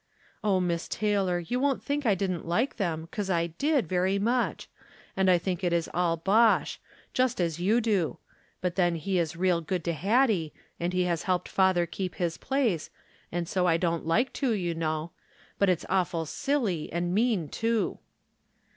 "Oh, 0.43 0.59
Miss 0.59 0.87
Taylor, 0.87 1.37
you 1.37 1.59
won't 1.59 1.83
think 1.83 2.07
I 2.07 2.15
didn't 2.15 2.47
like 2.47 2.77
them, 2.77 3.07
'cause 3.11 3.29
I 3.29 3.45
did, 3.45 3.87
very 3.87 4.17
much; 4.17 4.67
and 5.15 5.29
I 5.29 5.37
tliink 5.37 5.63
it 5.63 5.71
is 5.71 5.91
all 5.93 6.17
bosh, 6.17 6.79
just 7.13 7.39
as 7.39 7.59
you 7.59 7.79
do; 7.79 8.17
but 8.61 8.73
then 8.73 8.95
he 8.95 9.19
is 9.19 9.35
real 9.35 9.61
good 9.61 9.83
to 9.83 9.93
Hattie, 9.93 10.55
and 10.79 10.91
he 10.91 11.03
has 11.03 11.21
helped 11.29 11.47
father 11.47 11.85
keep 11.85 12.15
his 12.15 12.37
place, 12.39 12.89
and 13.31 13.47
so 13.47 13.67
I 13.67 13.77
don't 13.77 14.07
like 14.07 14.33
to, 14.33 14.53
you 14.53 14.73
know. 14.73 15.11
But 15.59 15.69
it's 15.69 15.85
awful 15.87 16.25
silly, 16.25 16.91
and 16.91 17.13
mean, 17.13 17.47
too." 17.47 17.99